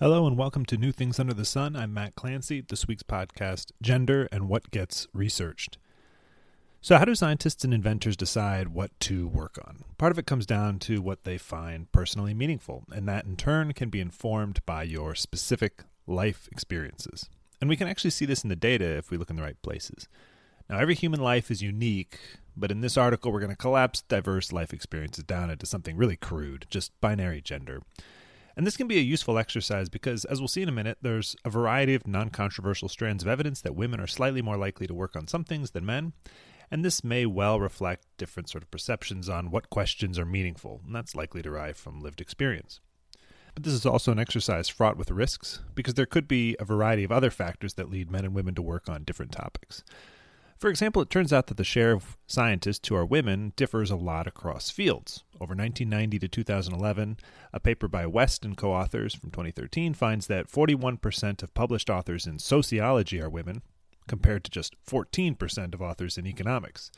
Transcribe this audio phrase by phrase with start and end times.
[0.00, 1.74] Hello and welcome to New Things Under the Sun.
[1.74, 2.60] I'm Matt Clancy.
[2.60, 5.76] This week's podcast Gender and What Gets Researched.
[6.80, 9.82] So, how do scientists and inventors decide what to work on?
[9.98, 13.72] Part of it comes down to what they find personally meaningful, and that in turn
[13.72, 17.28] can be informed by your specific life experiences.
[17.60, 19.60] And we can actually see this in the data if we look in the right
[19.62, 20.06] places.
[20.70, 22.20] Now, every human life is unique,
[22.56, 26.16] but in this article, we're going to collapse diverse life experiences down into something really
[26.16, 27.82] crude, just binary gender.
[28.58, 31.36] And this can be a useful exercise because, as we'll see in a minute, there's
[31.44, 34.94] a variety of non controversial strands of evidence that women are slightly more likely to
[34.94, 36.12] work on some things than men.
[36.68, 40.92] And this may well reflect different sort of perceptions on what questions are meaningful, and
[40.92, 42.80] that's likely derived from lived experience.
[43.54, 47.04] But this is also an exercise fraught with risks because there could be a variety
[47.04, 49.84] of other factors that lead men and women to work on different topics.
[50.58, 53.96] For example, it turns out that the share of scientists who are women differs a
[53.96, 55.22] lot across fields.
[55.36, 57.16] Over 1990 to 2011,
[57.52, 62.26] a paper by West and co authors from 2013 finds that 41% of published authors
[62.26, 63.62] in sociology are women,
[64.08, 66.90] compared to just 14% of authors in economics.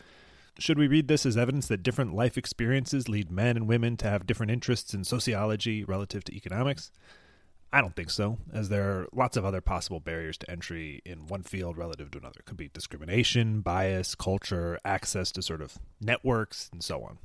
[0.58, 4.08] Should we read this as evidence that different life experiences lead men and women to
[4.08, 6.92] have different interests in sociology relative to economics?
[7.72, 11.28] I don't think so, as there are lots of other possible barriers to entry in
[11.28, 12.40] one field relative to another.
[12.40, 17.18] It could be discrimination, bias, culture, access to sort of networks, and so on.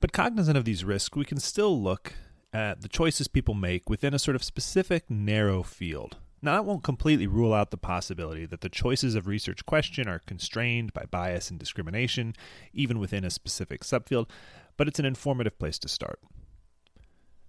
[0.00, 2.12] But cognizant of these risks, we can still look
[2.52, 6.18] at the choices people make within a sort of specific narrow field.
[6.42, 10.18] Now, that won't completely rule out the possibility that the choices of research question are
[10.18, 12.34] constrained by bias and discrimination,
[12.74, 14.28] even within a specific subfield,
[14.76, 16.20] but it's an informative place to start.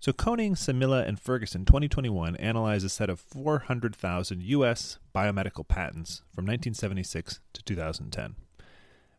[0.06, 5.00] So Koning, Samila, and Ferguson 2021 analyzed a set of 400,000 U.S.
[5.16, 8.36] biomedical patents from 1976 to 2010.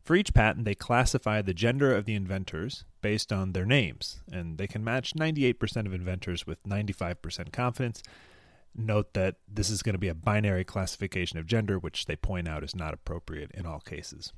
[0.04, 4.58] For each patent, they classify the gender of the inventors based on their names, and
[4.58, 8.00] they can match 98% of inventors with 95% confidence.
[8.72, 12.46] Note that this is going to be a binary classification of gender, which they point
[12.46, 14.32] out is not appropriate in all cases.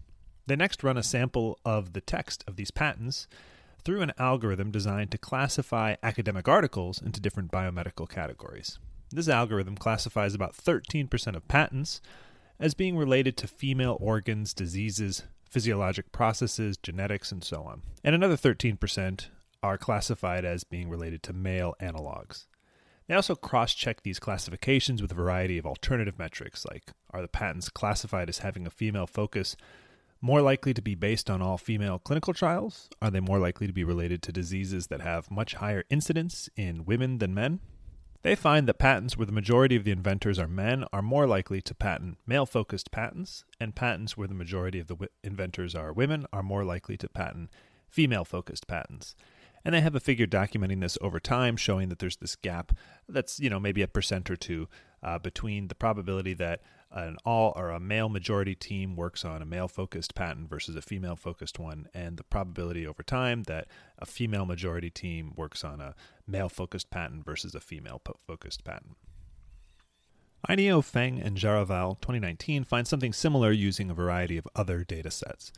[0.46, 3.28] They next run a sample of the text of these patents
[3.88, 8.78] through an algorithm designed to classify academic articles into different biomedical categories.
[9.10, 12.02] This algorithm classifies about 13% of patents
[12.60, 17.80] as being related to female organs, diseases, physiologic processes, genetics, and so on.
[18.04, 19.28] And another 13%
[19.62, 22.44] are classified as being related to male analogs.
[23.06, 27.26] They also cross check these classifications with a variety of alternative metrics, like are the
[27.26, 29.56] patents classified as having a female focus
[30.20, 32.88] more likely to be based on all female clinical trials?
[33.00, 36.84] Are they more likely to be related to diseases that have much higher incidence in
[36.84, 37.60] women than men?
[38.22, 41.60] They find that patents where the majority of the inventors are men are more likely
[41.62, 45.92] to patent male focused patents, and patents where the majority of the w- inventors are
[45.92, 47.48] women are more likely to patent
[47.88, 49.14] female focused patents.
[49.64, 52.72] And they have a figure documenting this over time, showing that there's this gap
[53.08, 54.68] that's, you know, maybe a percent or two
[55.02, 59.46] uh, between the probability that an all or a male majority team works on a
[59.46, 63.66] male focused patent versus a female focused one, and the probability over time that
[63.98, 65.94] a female majority team works on a
[66.26, 68.96] male focused patent versus a female focused patent.
[70.48, 75.52] Einiö, Feng, and Jaravel 2019 find something similar using a variety of other data sets.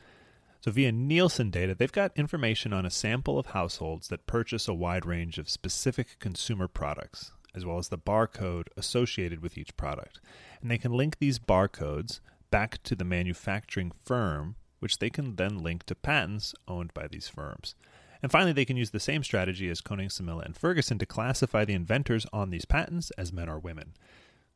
[0.62, 4.74] So, via Nielsen data, they've got information on a sample of households that purchase a
[4.74, 10.20] wide range of specific consumer products, as well as the barcode associated with each product.
[10.60, 15.58] And they can link these barcodes back to the manufacturing firm, which they can then
[15.58, 17.74] link to patents owned by these firms.
[18.22, 21.64] And finally, they can use the same strategy as Koning, Samila, and Ferguson to classify
[21.64, 23.94] the inventors on these patents as men or women.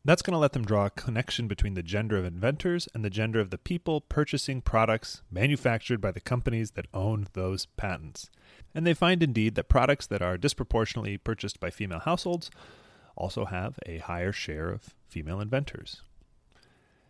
[0.06, 3.08] That's going to let them draw a connection between the gender of inventors and the
[3.08, 8.28] gender of the people purchasing products manufactured by the companies that own those patents.
[8.74, 12.50] And they find indeed that products that are disproportionately purchased by female households
[13.16, 16.02] also have a higher share of female inventors.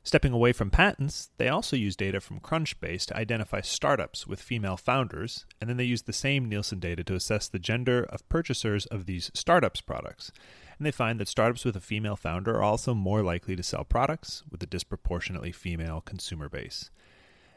[0.06, 4.76] Stepping away from patents, they also use data from Crunchbase to identify startups with female
[4.76, 8.84] founders, and then they use the same Nielsen data to assess the gender of purchasers
[8.84, 10.30] of these startups products.
[10.78, 13.82] And they find that startups with a female founder are also more likely to sell
[13.82, 16.90] products with a disproportionately female consumer base.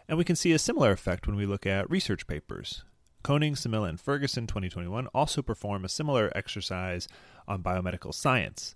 [0.07, 2.85] And we can see a similar effect when we look at research papers.
[3.27, 7.09] Koning, Samila, and Ferguson 2021 also perform a similar exercise
[7.45, 8.74] on biomedical science.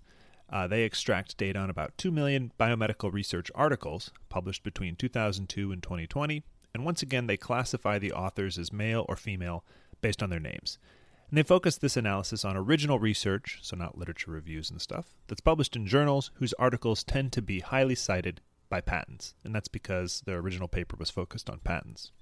[0.50, 5.82] Uh, they extract data on about 2 million biomedical research articles published between 2002 and
[5.82, 6.42] 2020,
[6.74, 9.64] and once again they classify the authors as male or female
[10.02, 10.76] based on their names.
[11.30, 15.40] And they focus this analysis on original research, so not literature reviews and stuff, that's
[15.40, 20.22] published in journals whose articles tend to be highly cited by patents, and that's because
[20.26, 22.12] their original paper was focused on patents.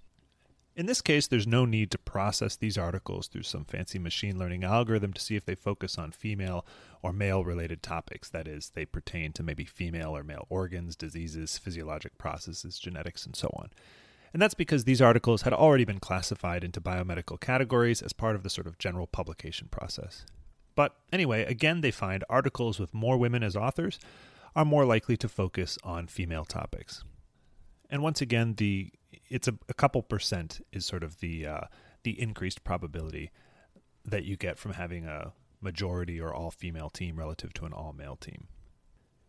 [0.76, 4.64] In this case, there's no need to process these articles through some fancy machine learning
[4.64, 6.64] algorithm to see if they focus on female
[7.02, 8.28] or male related topics.
[8.28, 13.34] That is, they pertain to maybe female or male organs, diseases, physiologic processes, genetics, and
[13.34, 13.70] so on.
[14.32, 18.44] And that's because these articles had already been classified into biomedical categories as part of
[18.44, 20.24] the sort of general publication process.
[20.76, 23.98] But anyway, again, they find articles with more women as authors
[24.54, 27.02] are more likely to focus on female topics.
[27.90, 28.92] And once again, the
[29.30, 31.60] it's a, a couple percent is sort of the uh,
[32.02, 33.30] the increased probability
[34.04, 37.92] that you get from having a majority or all female team relative to an all
[37.92, 38.48] male team.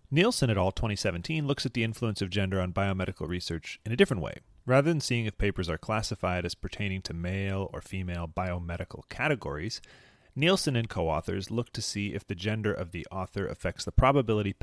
[0.09, 0.71] Nielsen et al.
[0.71, 4.35] 2017 looks at the influence of gender on biomedical research in a different way.
[4.65, 9.81] Rather than seeing if papers are classified as pertaining to male or female biomedical categories,
[10.35, 13.91] Nielsen and co authors look to see if the gender of the author affects the
[13.91, 14.53] probability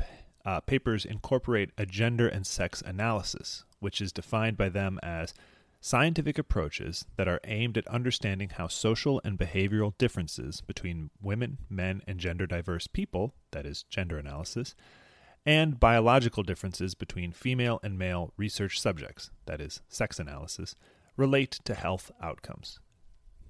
[0.45, 5.33] uh, papers incorporate a gender and sex analysis, which is defined by them as
[5.81, 12.01] scientific approaches that are aimed at understanding how social and behavioral differences between women, men,
[12.05, 14.75] and gender diverse people, that is, gender analysis,
[15.45, 20.75] and biological differences between female and male research subjects, that is, sex analysis,
[21.15, 22.79] relate to health outcomes.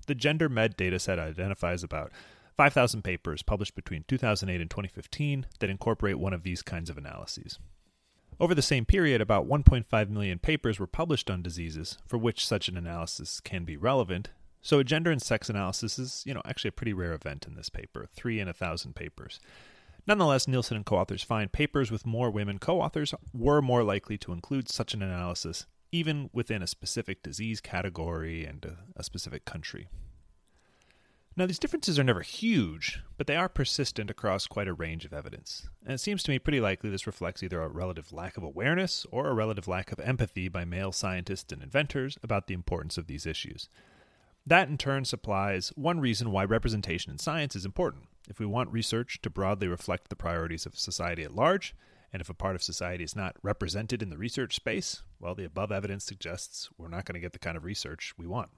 [0.07, 2.11] The Gender Med dataset identifies about
[2.59, 7.57] 5,000 papers published between 2008 and 2015 that incorporate one of these kinds of analyses.
[8.37, 12.67] Over the same period, about 1.5 million papers were published on diseases for which such
[12.67, 14.31] an analysis can be relevant.
[14.61, 17.55] So, a gender and sex analysis is, you know, actually a pretty rare event in
[17.55, 19.39] this paper, three in a thousand papers.
[20.05, 24.17] Nonetheless, Nielsen and co authors find papers with more women co authors were more likely
[24.17, 29.45] to include such an analysis, even within a specific disease category and a, a specific
[29.45, 29.87] country.
[31.39, 35.13] Now, these differences are never huge, but they are persistent across quite a range of
[35.13, 35.69] evidence.
[35.85, 39.05] And it seems to me pretty likely this reflects either a relative lack of awareness
[39.09, 43.07] or a relative lack of empathy by male scientists and inventors about the importance of
[43.07, 43.69] these issues.
[44.45, 48.09] That in turn supplies one reason why representation in science is important.
[48.27, 51.73] If we want research to broadly reflect the priorities of society at large,
[52.11, 55.45] and if a part of society is not represented in the research space, well, the
[55.45, 58.49] above evidence suggests we're not going to get the kind of research we want.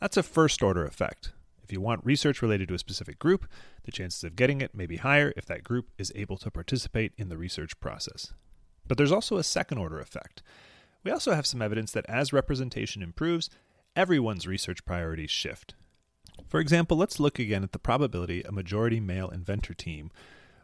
[0.00, 1.32] That's a first order effect.
[1.68, 3.46] If you want research related to a specific group,
[3.84, 7.12] the chances of getting it may be higher if that group is able to participate
[7.18, 8.32] in the research process.
[8.86, 10.42] But there's also a second order effect.
[11.04, 13.50] We also have some evidence that as representation improves,
[13.94, 15.74] everyone's research priorities shift.
[16.48, 20.10] For example, let's look again at the probability a majority male inventor team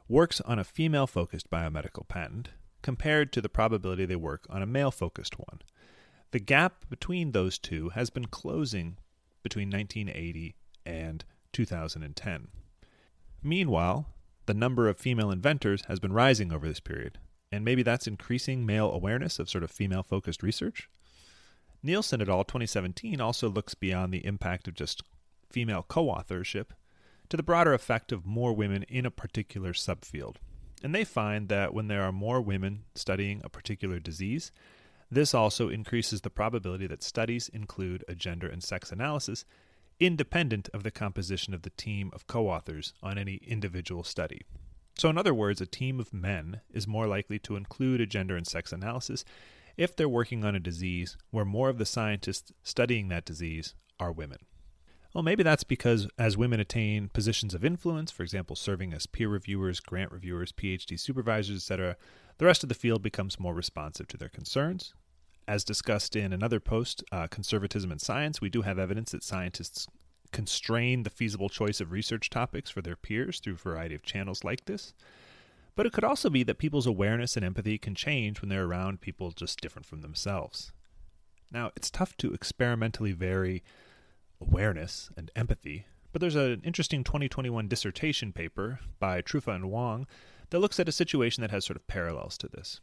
[0.08, 2.48] works on a female focused biomedical patent
[2.80, 5.60] compared to the probability they work on a male focused one.
[6.30, 8.96] The gap between those two has been closing
[9.42, 10.54] between 1980
[10.84, 12.48] and 2010.
[13.42, 14.06] Meanwhile,
[14.46, 17.18] the number of female inventors has been rising over this period,
[17.50, 20.88] and maybe that's increasing male awareness of sort of female focused research.
[21.82, 22.44] Nielsen et al.
[22.44, 25.02] 2017 also looks beyond the impact of just
[25.50, 26.72] female co authorship
[27.28, 30.36] to the broader effect of more women in a particular subfield.
[30.82, 34.52] And they find that when there are more women studying a particular disease,
[35.10, 39.44] this also increases the probability that studies include a gender and sex analysis
[40.00, 44.42] independent of the composition of the team of co authors on any individual study.
[44.96, 48.36] So, in other words, a team of men is more likely to include a gender
[48.36, 49.24] and sex analysis
[49.76, 54.12] if they're working on a disease where more of the scientists studying that disease are
[54.12, 54.38] women.
[55.14, 59.28] Well, maybe that's because as women attain positions of influence, for example, serving as peer
[59.28, 61.96] reviewers, grant reviewers, PhD supervisors, etc.,
[62.38, 64.92] the rest of the field becomes more responsive to their concerns,
[65.46, 69.86] as discussed in another post, uh, Conservatism and Science, we do have evidence that scientists
[70.32, 74.42] constrain the feasible choice of research topics for their peers through a variety of channels
[74.42, 74.94] like this.
[75.76, 79.00] But it could also be that people's awareness and empathy can change when they're around
[79.00, 80.72] people just different from themselves.
[81.50, 83.62] Now, it's tough to experimentally vary
[84.40, 90.06] awareness and empathy, but there's an interesting 2021 dissertation paper by Truffa and Wong
[90.50, 92.80] that looks at a situation that has sort of parallels to this.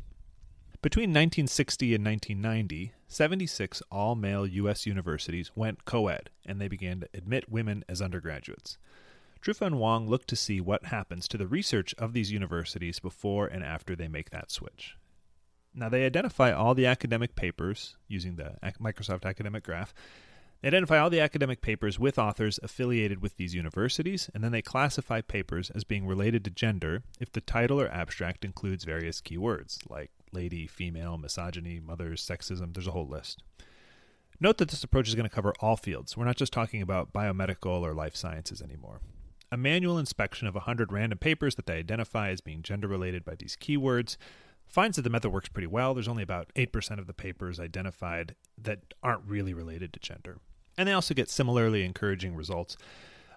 [0.82, 4.88] Between 1960 and 1990, 76 all male U.S.
[4.88, 8.80] universities went co ed, and they began to admit women as undergraduates.
[9.44, 13.46] Truffa and Wong looked to see what happens to the research of these universities before
[13.46, 14.98] and after they make that switch.
[15.72, 19.94] Now, they identify all the academic papers using the Microsoft Academic Graph.
[20.62, 24.64] They identify all the academic papers with authors affiliated with these universities, and then they
[24.64, 29.78] classify papers as being related to gender if the title or abstract includes various keywords
[29.88, 32.74] like lady, female, misogyny, mothers, sexism.
[32.74, 33.44] There's a whole list.
[34.40, 36.18] Note that this approach is going to cover all fields.
[36.18, 39.00] We're not just talking about biomedical or life sciences anymore.
[39.52, 43.36] A manual inspection of 100 random papers that they identify as being gender related by
[43.36, 44.18] these keywords
[44.66, 45.94] finds that the method works pretty well.
[45.94, 50.40] There's only about 8% of the papers identified that aren't really related to gender.
[50.78, 52.78] And they also get similarly encouraging results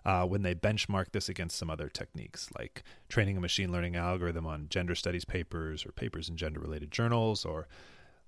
[0.04, 4.46] uh, when they benchmark this against some other techniques, like training a machine learning algorithm
[4.46, 7.66] on gender studies papers or papers in gender related journals, or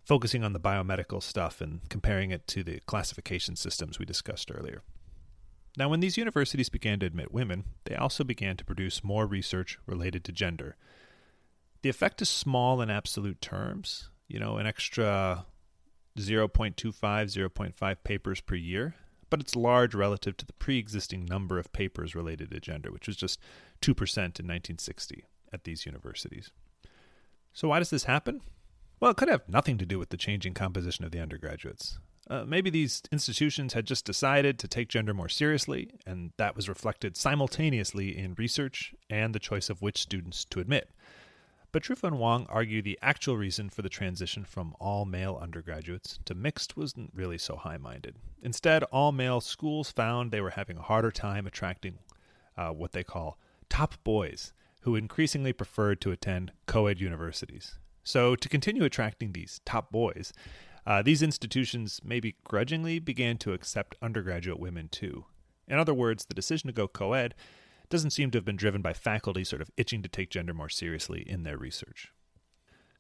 [0.04, 4.83] focusing on the biomedical stuff and comparing it to the classification systems we discussed earlier.
[5.76, 9.78] Now, when these universities began to admit women, they also began to produce more research
[9.85, 10.76] related to gender.
[11.83, 15.45] The effect is small in absolute terms, you know, an extra
[16.18, 18.95] 0.25, 0.5 papers per year,
[19.30, 23.06] but it's large relative to the pre existing number of papers related to gender, which
[23.06, 23.40] was just
[23.83, 26.50] 2% in 1960 at these universities.
[27.52, 28.42] So, why does this happen?
[29.00, 31.99] Well, it could have nothing to do with the changing composition of the undergraduates.
[32.28, 36.68] Uh, maybe these institutions had just decided to take gender more seriously, and that was
[36.68, 40.90] reflected simultaneously in research and the choice of which students to admit.
[41.76, 46.18] But Truffa and Wong argue the actual reason for the transition from all male undergraduates
[46.25, 48.16] to mixed wasn't really so high minded.
[48.40, 51.99] Instead, all male schools found they were having a harder time attracting
[52.56, 54.54] uh, what they call top boys,
[54.85, 57.76] who increasingly preferred to attend co ed universities.
[58.02, 60.33] So, to continue attracting these top boys,
[60.87, 65.26] uh, these institutions maybe grudgingly began to accept undergraduate women too.
[65.68, 67.35] In other words, the decision to go co ed
[67.88, 70.69] doesn't seem to have been driven by faculty sort of itching to take gender more
[70.69, 72.12] seriously in their research.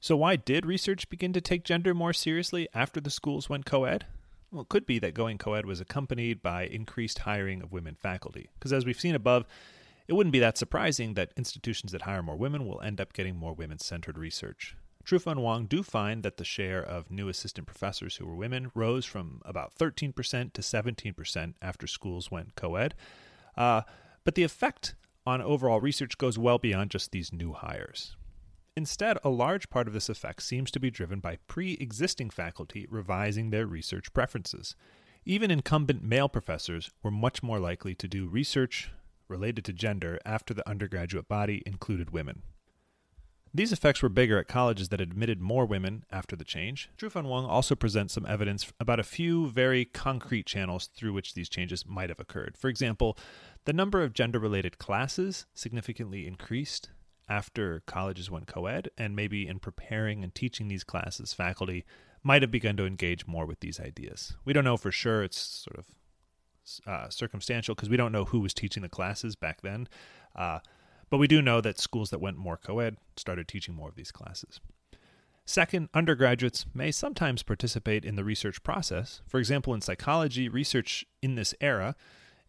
[0.00, 3.84] So, why did research begin to take gender more seriously after the schools went co
[3.84, 4.06] ed?
[4.50, 7.94] Well, it could be that going co ed was accompanied by increased hiring of women
[7.94, 9.46] faculty, because as we've seen above,
[10.06, 13.36] it wouldn't be that surprising that institutions that hire more women will end up getting
[13.36, 14.76] more women centered research.
[15.04, 18.72] Truffa and Wong do find that the share of new assistant professors who were women
[18.74, 22.94] rose from about 13% to 17% after schools went co ed.
[23.56, 23.82] Uh,
[24.26, 28.16] but the effect on overall research goes well beyond just these new hires.
[28.76, 32.88] Instead, a large part of this effect seems to be driven by pre existing faculty
[32.90, 34.74] revising their research preferences.
[35.24, 38.90] Even incumbent male professors were much more likely to do research
[39.28, 42.42] related to gender after the undergraduate body included women.
[43.56, 46.90] These effects were bigger at colleges that admitted more women after the change.
[46.98, 51.32] Truffa and Wong also presents some evidence about a few very concrete channels through which
[51.32, 52.58] these changes might have occurred.
[52.58, 53.16] For example,
[53.64, 56.90] the number of gender related classes significantly increased
[57.30, 61.86] after colleges went co ed, and maybe in preparing and teaching these classes, faculty
[62.22, 64.36] might have begun to engage more with these ideas.
[64.44, 65.86] We don't know for sure, it's sort of
[66.86, 69.88] uh, circumstantial because we don't know who was teaching the classes back then.
[70.34, 70.58] Uh,
[71.10, 73.94] but we do know that schools that went more co ed started teaching more of
[73.94, 74.60] these classes.
[75.44, 79.22] Second, undergraduates may sometimes participate in the research process.
[79.28, 81.94] For example, in psychology, research in this era,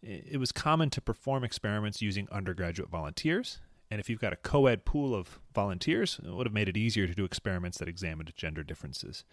[0.02, 3.60] it was common to perform experiments using undergraduate volunteers.
[3.90, 6.76] And if you've got a co ed pool of volunteers, it would have made it
[6.76, 9.24] easier to do experiments that examined gender differences.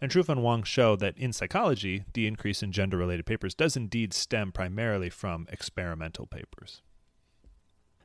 [0.00, 3.76] And Truffa and Wong show that in psychology, the increase in gender related papers does
[3.76, 6.82] indeed stem primarily from experimental papers.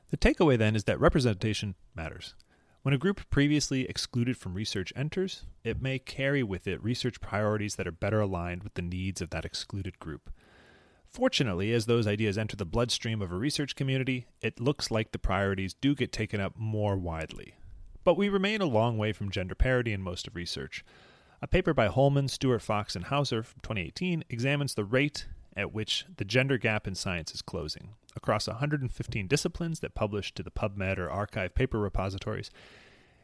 [0.09, 2.33] The takeaway then is that representation matters.
[2.81, 7.75] When a group previously excluded from research enters, it may carry with it research priorities
[7.75, 10.29] that are better aligned with the needs of that excluded group.
[11.11, 15.19] Fortunately, as those ideas enter the bloodstream of a research community, it looks like the
[15.19, 17.55] priorities do get taken up more widely.
[18.05, 20.85] But we remain a long way from gender parity in most of research.
[21.41, 25.25] A paper by Holman, Stuart-Fox, and Hauser from 2018 examines the rate
[25.57, 27.95] at which the gender gap in science is closing.
[28.15, 32.51] Across 115 disciplines that published to the PubMed or arXiv paper repositories,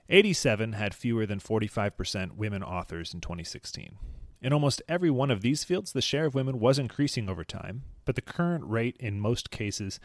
[0.10, 3.98] 87 had fewer than 45% women authors in 2016.
[4.42, 7.84] In almost every one of these fields, the share of women was increasing over time,
[8.04, 10.00] but the current rate in most cases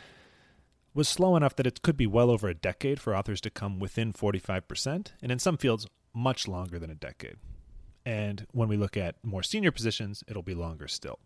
[0.95, 3.79] was slow enough that it could be well over a decade for authors to come
[3.81, 7.37] within 45%, and in some fields, much longer than a decade.
[8.07, 11.19] And when we look at more senior positions, it'll be longer still.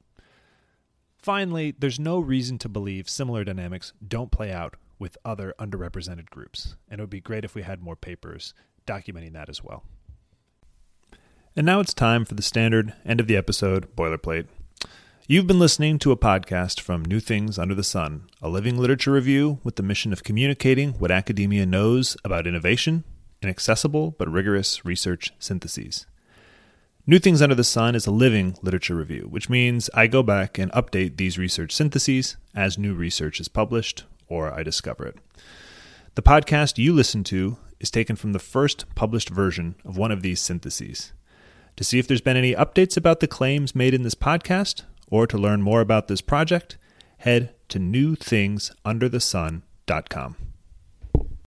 [1.23, 6.75] Finally, there's no reason to believe similar dynamics don't play out with other underrepresented groups,
[6.91, 8.55] and it would be great if we had more papers
[8.89, 9.85] documenting that as well.
[11.55, 14.47] And now it's time for the standard end of the episode boilerplate.
[15.29, 19.13] You've been listening to a podcast from New Things Under the Sun, a living literature
[19.13, 23.05] review with the mission of communicating what academia knows about innovation
[23.41, 26.07] in accessible but rigorous research syntheses.
[27.05, 30.57] New Things Under the Sun is a living literature review, which means I go back
[30.57, 35.17] and update these research syntheses as new research is published or I discover it.
[36.15, 40.23] The podcast you listen to is taken from the first published version of one of
[40.23, 41.13] these syntheses.
[41.75, 45.27] To see if there's been any updates about the claims made in this podcast, or
[45.27, 46.79] to learn more about this project,
[47.19, 50.37] head to newthingsunderthesun.com.